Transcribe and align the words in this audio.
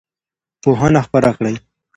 پوهنه 0.61 1.01
خپره 1.07 1.31
کړه. 1.37 1.51